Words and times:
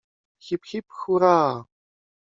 Hip, 0.47 0.65
hip, 0.71 0.87
hura! 1.03 1.35